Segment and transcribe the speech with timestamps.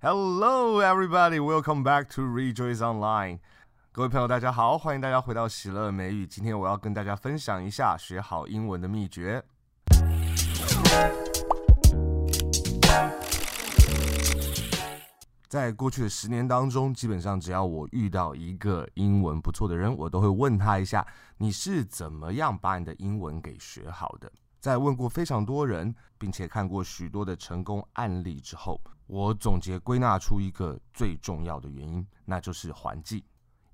[0.00, 1.40] Hello, everybody.
[1.40, 3.40] Welcome back to Rejoice Online.
[3.90, 6.24] 各位朋友，大家好，欢迎大家回到喜乐美语。
[6.24, 9.44] 今天我要跟大家分享一下学好英文的秘诀。
[15.48, 21.04] 在过去的十年当中，基本上只要我遇到一个英文不错的人，我都会问他一下：
[21.38, 24.30] 你是怎么样把你的英文给学好的？
[24.60, 33.22] 在问过非常多人，并且看过许多的成功案例之后，我总结归纳出一个最重要的原因，那就是环境。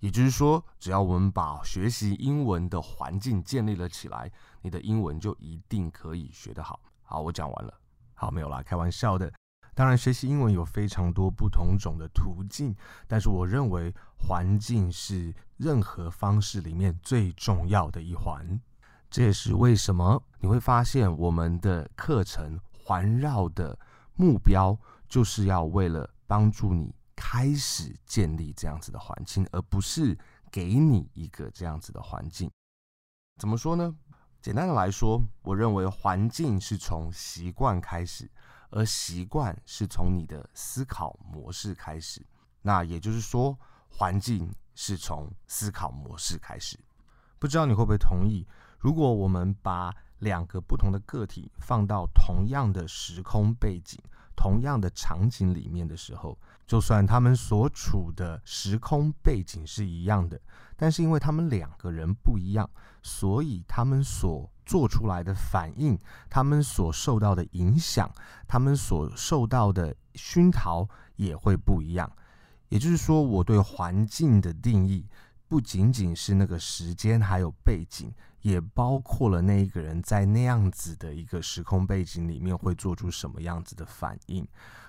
[0.00, 6.78] 也就是说，只要我们把学习英文的环境建立了起来，你的英文就一定可以学得好。
[7.02, 7.72] 好，我讲完了。
[8.12, 9.32] 好，没有啦，开玩笑的。
[9.74, 12.76] 当然，学习英文有非常多不同种的途径，
[13.08, 18.60] 但是我认为环境是任何方式里面最重要的一环。
[19.14, 23.78] 这也是为什么你会发现我们的课程环绕的
[24.14, 24.76] 目标，
[25.08, 30.18] 就是要为了帮助你开始建立这样子的环境，而不是
[30.50, 32.50] 给你一个这样子的环境。
[33.38, 33.94] 怎么说呢？
[34.42, 38.28] 简单的来说，我认为环境是从习惯开始，
[38.70, 42.20] 而习惯是从你的思考模式开始。
[42.62, 43.56] 那也就是说，
[43.88, 46.76] 环境是从思考模式开始。
[47.38, 48.44] 不知道你会不会同意？
[48.84, 53.98] 如果我们把两个不同的个体放到同样的时空背景、
[54.36, 60.38] 同样的场景里面的时候，就算他们所处的时空背景是一样的，
[60.76, 62.68] 但是因为他们两个人不一样，
[63.02, 65.98] 所以他们所做出来的反应、
[66.28, 68.12] 他们所受到的影响、
[68.46, 72.12] 他们所受到的熏陶也会不一样。
[72.68, 75.06] 也就是说，我对环境的定义
[75.48, 78.12] 不仅仅是那个时间，还有背景。
[78.44, 84.46] 也包括了那一个人在那样子的一个时空背景里面会做出什么样子的反应。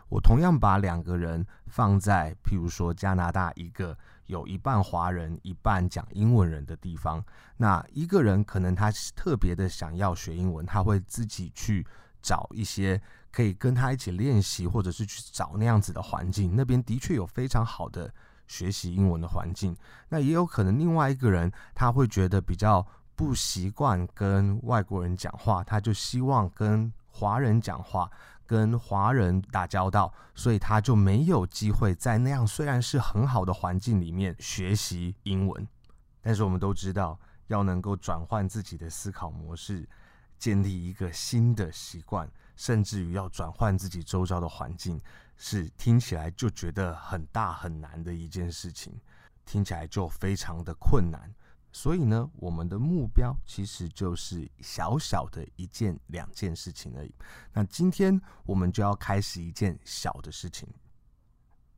[0.10, 7.24] 我同样把两个人放在，譬如说加拿大一个有一半华人、一半讲英文人的地方，
[7.56, 11.88] 那一个人可能他特别的想要学英文，他会自己去
[12.22, 13.02] 找一些
[13.32, 16.58] 可以跟他一起练习，或者是去找那样子的环境。
[16.58, 18.14] 那边的确有非常好的
[18.48, 19.74] 学习英文的环境。
[20.10, 22.86] 那也有可能另外一个人他会觉得比较。
[23.16, 28.12] 不习惯跟外国人讲话，他就希望跟华人讲话，
[28.46, 35.68] 跟华人打交道，所以他就没有机会在那样虽然是很好的环境里面学习英文。
[36.22, 37.18] 但是我们都知道，
[37.48, 39.88] 要能够转换自己的思考模式，
[40.38, 45.00] 建立一个新的习惯，甚至于要转换自己周遭的环境，
[45.38, 49.00] 是听起来就觉得很大很难的一件事情，
[49.46, 51.34] 听起来就非常的困难。
[51.76, 57.14] 所以呢，我们的目标其实就是小小的一件、两件事情而已。
[57.52, 60.66] 那今天我们就要开始一件小的事情。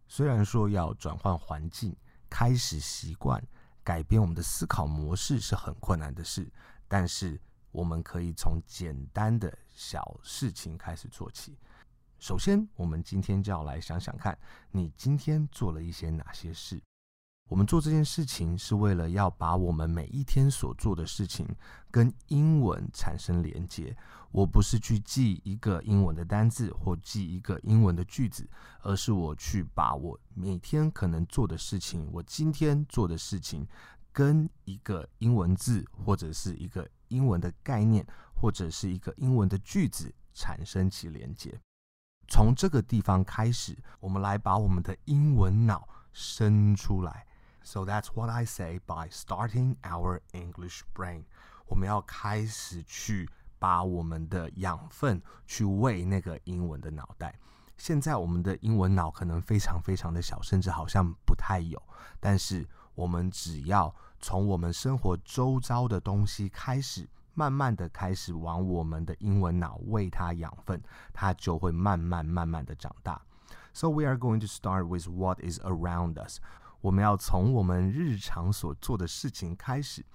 [0.07, 1.95] 虽然说要转换环境、
[2.29, 3.43] 开始习惯、
[3.83, 6.47] 改变我们的思考模式是很困难的事，
[6.87, 7.41] 但是
[7.71, 11.57] 我们可以从简单的小事情开始做起。
[12.19, 14.37] 首先，我们今天就要来想想看，
[14.69, 16.79] 你今天做了一些哪些事。
[17.47, 21.47] 我们做这件事情是为了要把我们每一天所做的事情
[21.89, 23.95] 跟英文产生连接。
[24.31, 28.47] 我不是去记一个英文的单字或记一个英文的句子，
[28.81, 33.65] 而是我去把我每天可能做的事情，我今天做的事情，
[34.11, 38.05] 跟一个英文字或者是一个英文的概念
[38.35, 41.57] 或者是一个英文的句子产生起连接。
[42.27, 47.25] 从这个地方开始，我们来把我们的英文脑伸出来。
[47.67, 51.25] So that's what I say by starting our English brain。
[51.67, 53.29] 我们要开始去
[53.59, 57.37] 把我们的养分去喂那个英文的脑袋。
[57.75, 61.81] 现在我们的英文脑可能非常非常的小，甚至好像不太有。
[62.21, 73.21] 但是我们只要从我们生活周遭的东西开始，慢慢的开始往我们的英文脑喂它养分，它就会慢慢慢慢的长大。
[73.73, 76.39] So we are going to start with what is around us。
[76.81, 80.05] 我们要从我们日常所做的事情开始。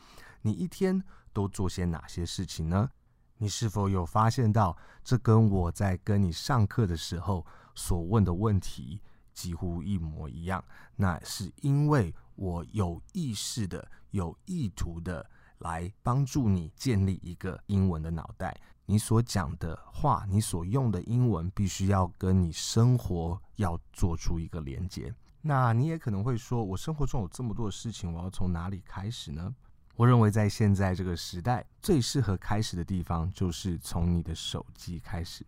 [0.42, 2.90] 你一天都做些哪些事情呢？
[3.38, 7.44] 你是否有发现到，这跟我在跟你上课的时候
[7.74, 9.00] 所问的问题
[9.32, 10.64] 几乎一模一样？
[10.96, 15.28] 那是因为我有意识的、有意图的
[15.58, 18.56] 来帮助你建立一个英文的脑袋。
[18.86, 25.12] 你所讲的话，你所用的英文，必须要跟你生活要做出一个连接。
[25.42, 29.54] 那你也可能会说，我生活中有这么多的事情，我要从哪里开始呢？
[29.96, 35.44] 我认为在现在这个时代，最适合开始的地方就是从你的手机开始。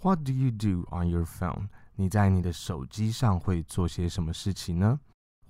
[0.00, 4.98] What do you do on your phone 你在你的手机上会做些什么事情呢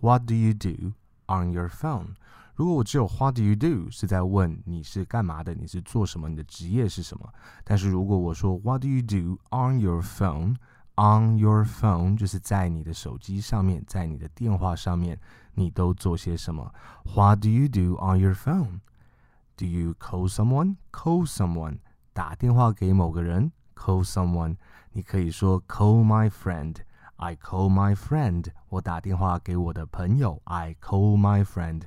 [0.01, 0.93] ？What do you do
[1.27, 2.15] on your phone？
[2.55, 7.33] 如果我只有 What do you do 是在问你是干嘛的，你是做什么，你的职业是什么。
[7.65, 10.57] 但是如果我说 What do you do on your phone？
[10.97, 15.19] On your phone 就是在你的手机上面，在你的电话上面，
[15.55, 16.75] 你都做些什么
[17.15, 21.79] ？What do you do on your phone？Do you call someone？Call someone
[22.13, 24.57] 打电话给某个人，call someone。
[24.93, 26.77] 你可以说 call my friend。
[27.17, 28.49] I call my friend。
[28.69, 31.85] 我打电话给我的朋友，I call my friend。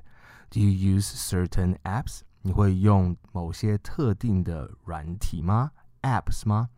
[0.49, 2.21] Do you use certain apps？
[2.41, 5.71] 你会用某些特定的软体吗
[6.01, 6.69] ？Apps 吗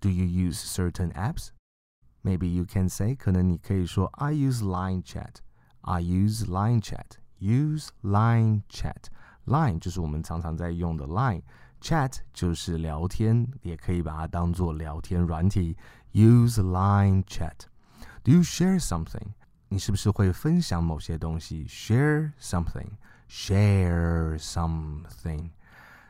[0.00, 7.88] ？Do you use certain apps？Maybe you can say，可能你可以说 I use Line Chat。I use Line Chat。Use
[8.02, 15.76] Line Chat。Line 就是我们常常在用的 Line，Chat 就是聊天，也可以把它当做聊天软体。
[16.12, 19.34] Use Line Chat。Do you share something？
[19.68, 21.66] 你是不是会分享某些东西？
[21.66, 22.90] Share something,
[23.28, 25.50] share something,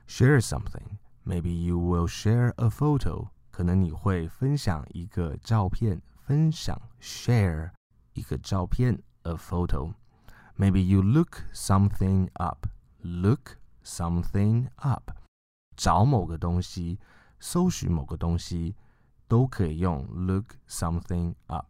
[0.07, 0.99] share something.
[1.25, 3.29] Maybe you will share a photo.
[3.57, 7.71] 可能你会分享一个照片，分享 share
[8.15, 9.93] 一个照片 a photo.
[10.57, 12.67] Maybe you look something up,
[13.01, 15.11] look something up.
[15.77, 16.99] 找某个东西，
[17.41, 18.77] 搜寻某个东西，
[19.27, 21.67] 都可以用 look something up.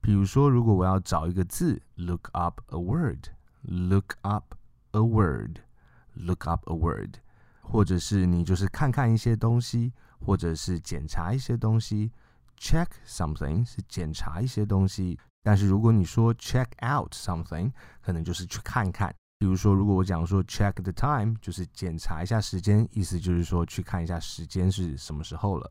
[0.00, 4.54] 比如说，如果我要找一个字，look up a word，look up
[4.90, 7.14] a word，look up a word，
[7.62, 9.92] 或者是你就是看看一些东西，
[10.24, 12.10] 或者是检查一些东西，
[12.58, 15.18] check something 是检查一些东西。
[15.42, 19.14] 但是如果你说 check out something，可能就是去看看。
[19.38, 25.70] 比如说，如果我讲说 check the time，就是检查一下时间，意思就是说去看一下时间是什么时候了。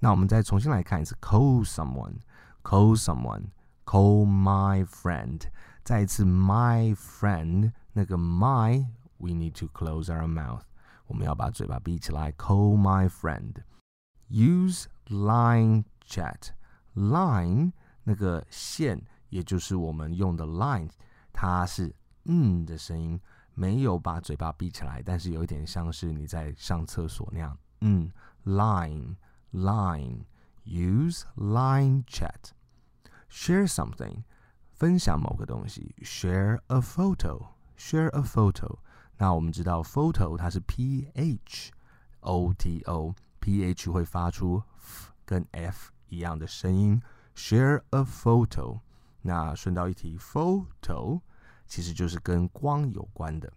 [0.00, 3.46] 那我们再重新来看一次，call someone。Call someone,
[3.84, 5.40] call my friend。
[5.82, 10.60] 再一次，my friend，那个 my，we need to close our mouth。
[11.07, 12.31] 我们要把嘴巴闭起来。
[12.33, 13.63] Call my friend。
[14.29, 16.49] Use line chat。
[16.93, 17.71] Line
[18.03, 20.89] 那个线，也就是我们用的 line，
[21.33, 21.93] 它是
[22.25, 23.19] 嗯的声音，
[23.53, 27.57] 没有把嘴巴闭起来，但是有一点像是你在上厕所那样。
[27.81, 28.11] 嗯
[28.45, 29.15] ，line
[29.53, 30.25] line。
[30.65, 32.51] Use line chat。
[33.29, 34.23] Share something，
[34.73, 35.95] 分享某个东西。
[36.01, 38.79] Share a photo，share a photo。
[39.17, 41.71] 那我们知道 photo 它是 p h
[42.21, 44.61] o t o，p h 会发出
[45.25, 47.01] 跟 f 一样的声音。
[47.35, 48.79] Share a photo。
[49.21, 51.21] 那顺道一提，photo
[51.65, 53.51] 其实就是跟光有关的。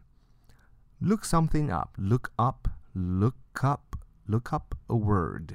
[0.98, 5.52] Look something up，look up，look up，look up a word。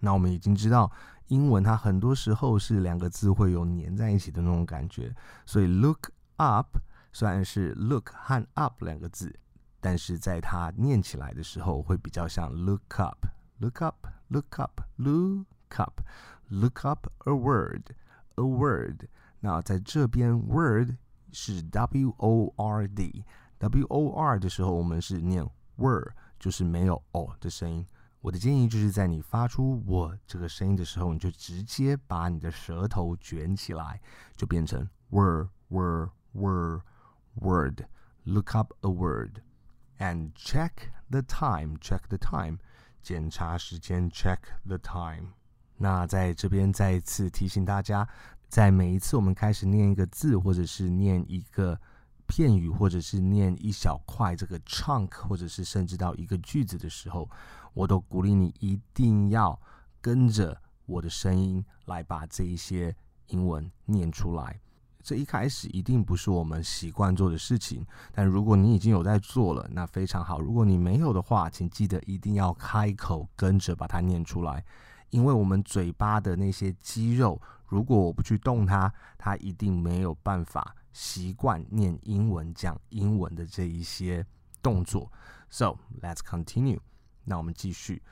[0.00, 0.90] 那我们已经知道。
[1.28, 5.14] 英文它很多时候是两个字会有粘在一起的那种感觉，
[5.44, 6.78] 所以 look up
[7.12, 9.38] 虽然是 look 和 up 两个字，
[9.80, 15.46] 但是在它念起来的时候会比较像 look up，look up，look up，look
[15.76, 19.04] up，look up a word，a word。
[19.40, 20.96] 那在这边 word
[21.32, 26.08] 是 w o r d，w o r 的时候我们是念 word，
[26.40, 27.86] 就是没有 o 的声音。
[28.20, 34.00] 我的建议就是在你发出“我”这个声音的时候，你就直接把你的舌头卷起来，
[34.36, 36.82] 就变成 word word word
[37.34, 37.84] word。
[38.24, 39.40] Look up a word
[39.98, 40.72] and check
[41.10, 41.76] the time.
[41.78, 42.58] Check the time，
[43.02, 44.10] 检查时间。
[44.10, 45.34] Check the time。
[45.76, 48.08] 那在这边再一次提醒大家，
[48.48, 51.80] 在每一次我们开始念一个字，或者是念一个
[52.26, 57.28] 片语，或者是念一小块这个 chunk，或者是甚至到一个句子的时候。
[57.74, 59.60] 我都鼓励你一定要
[60.00, 62.96] 跟着我的声音来把这一些
[63.28, 64.58] 英文念出来。
[65.02, 70.40] 这一开始一定不是我们习惯做的事情，但如果你已经有在做了，那非常好。
[70.40, 74.64] 如果你没有的话，请记得一定要开口跟着把它念出来，
[75.10, 84.26] 因为我们嘴巴的那些肌肉，如果我不去动它，它一定没有办法习惯念英文、讲英文的这一些
[84.60, 85.10] 动作。
[85.48, 86.80] So let's continue.
[87.24, 88.02] 那我们继续。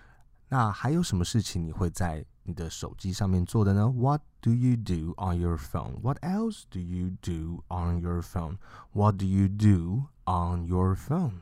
[0.49, 6.02] 那还有什么事情你会在你的手机上面做的呢？What do you do on your phone?
[6.02, 8.58] What else do you do on your phone?
[8.94, 11.42] What do you do on your phone?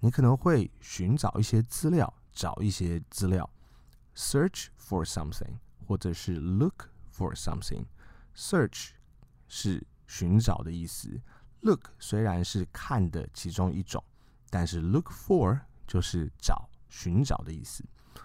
[0.00, 3.50] 你可能会寻找一些资料，找一些资料，
[4.14, 8.90] search for something，或者是 look for something。Search
[9.48, 11.20] 是寻找的意思，
[11.60, 14.02] look 虽然是看的其中一种，
[14.50, 16.68] 但是 look for 就是找。
[16.90, 17.84] 寻找的意思，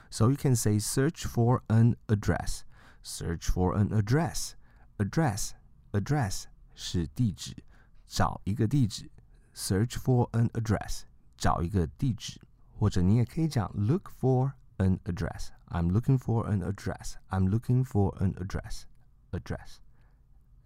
[0.10, 2.62] so you can say search for an address。
[3.08, 4.54] Search for an address.
[4.98, 5.52] Address,
[5.92, 7.64] address 是地址，
[8.08, 9.10] 找一个地址。
[9.54, 11.02] Search for an address，
[11.38, 12.42] 找一个地址。
[12.76, 17.14] 或者你也可以讲 look for an address。I'm looking for an address.
[17.30, 18.84] I'm looking for an address.
[19.32, 19.78] Address。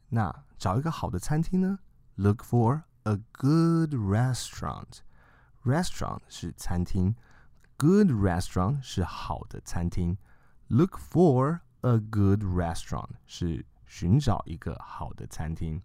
[0.10, 1.80] 那找一个好的餐厅呢？
[2.16, 5.00] Look for a good restaurant.
[5.64, 7.16] Restaurant 是餐厅，
[7.78, 10.18] good restaurant 是好的餐厅。
[10.68, 15.82] Look for a good restaurant 是寻找一个好的餐厅。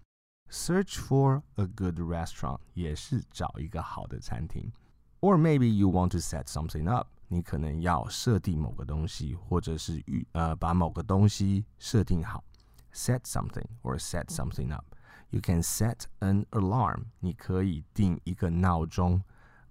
[0.51, 4.73] Search for a good restaurant 也是找一个好的餐厅。
[5.21, 12.45] Or maybe you want to set something up，你可能要设定某个东西，或者是与呃把某个东西设定好。
[12.93, 19.23] Set something or set something up。You can set an alarm，你可以定一个闹钟。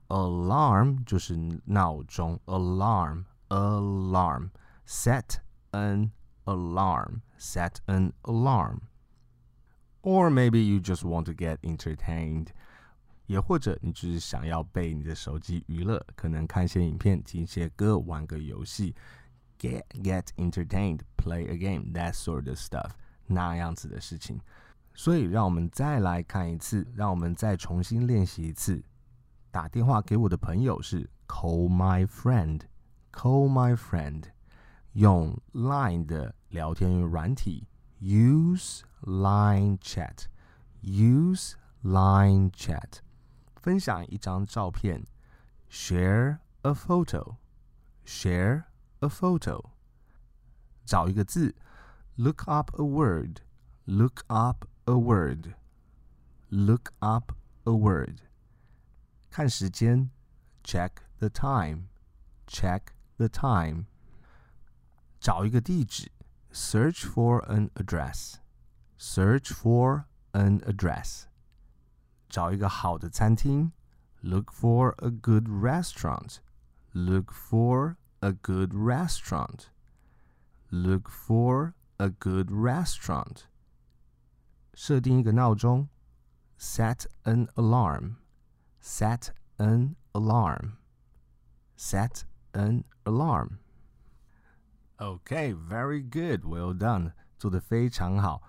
[0.07, 4.50] Alarm 就是闹钟，alarm alarm
[4.88, 5.36] set
[5.75, 6.12] an
[6.45, 8.81] alarm set an alarm
[10.03, 12.48] or maybe you just want to get entertained
[13.27, 18.93] 也或者你只是想要被你的手机娱乐可能看些影片听些歌玩个游戏
[19.57, 22.91] get get entertained play a game that sort of stuff
[23.27, 24.41] 那样子的事情
[24.93, 28.83] 所以让我们再来看一次让我们再重新练习一次
[29.50, 32.62] 打电话给我的朋友是 call my friend
[33.13, 34.25] call my friend
[34.95, 37.67] 用 Line 的聊天软体
[38.01, 43.00] use Line chat，use Line chat，
[43.55, 45.05] 分享一张照片，
[45.69, 48.65] share a photo，share
[49.00, 49.71] a photo，
[50.86, 51.55] 找一个字，
[52.15, 57.33] look up a word，look up a word，look up
[57.63, 58.17] a word，
[59.29, 60.12] 看时间，
[60.63, 62.81] check the time，check
[63.17, 63.86] the time。
[65.25, 66.12] 找一个地址，
[66.51, 71.25] search for an address，search for an address。
[72.29, 73.74] 找一个好的餐厅，
[74.21, 83.48] look for a good restaurant，look for a good restaurant，look for a good restaurant。
[84.74, 85.89] 设定一个闹钟，
[86.57, 93.57] set an alarm，set an alarm，set an alarm。
[94.98, 98.40] Okay, very good, well done，做得非常好。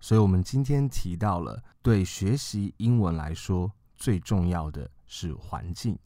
[0.00, 5.98] 所以，我们今天提到了，对学习英文来说，最重要的是环境。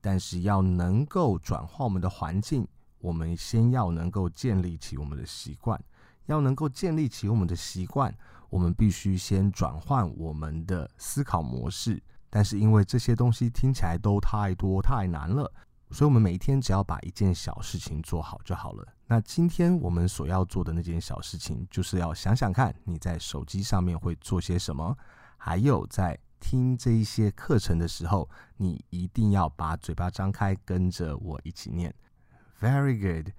[0.00, 2.68] 但是，要能够转换我们的环境，
[2.98, 5.82] 我们先要能够建立起我们的习惯。
[6.26, 8.16] 要能够建立起我们的习惯，
[8.48, 12.00] 我们必须先转换我们的思考模式。
[12.30, 15.52] 但是，因为这些东西听起来都太多太难了。
[15.90, 18.86] 所以，我们每一天只要把一件小事情做好就好了。
[19.08, 24.96] 那今天我们所要做的那件小事情，就是要想想看你在手机上面会做些什么，
[25.36, 31.94] 还有在听这一些课程的时候，你一定要把嘴巴张开，跟着我一起念。
[32.60, 33.32] Very good。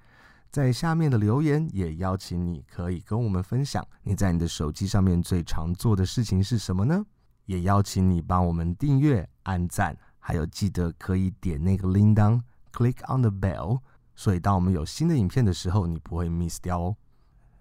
[0.49, 7.05] 在下面的留言也邀请你可以跟我们分享你在你的手机上面最常做的事情是什么呢？
[7.45, 9.95] 也邀请你帮我们订阅、按赞。
[10.19, 13.79] 还有记得可以点那个铃铛，click on the bell，
[14.17, 16.97] 所以当我们有新的影片的时候，你不会 miss 掉哦。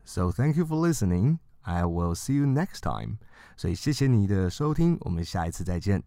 [0.05, 1.39] So thank you for listening.
[1.61, 3.19] I will see you next time.
[3.57, 6.03] 所以谢谢你的收听，我们下一次再见。